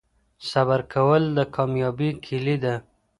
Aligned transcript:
صبر 0.49 0.79
کول 0.93 1.23
د 1.37 1.39
کامیابۍ 1.55 2.09
کیلي 2.25 2.55
ده. 2.63 2.75